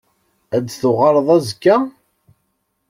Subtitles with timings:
[0.55, 1.77] Ad d-tuɣaleḍ azekka?